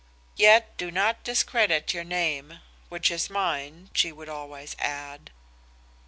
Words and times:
Yet 0.35 0.77
do 0.77 0.89
not 0.89 1.23
discredit 1.23 1.93
your 1.93 2.03
name, 2.03 2.61
which 2.89 3.11
is 3.11 3.29
mine,' 3.29 3.91
she 3.93 4.11
would 4.11 4.29
always 4.29 4.75
add. 4.79 5.29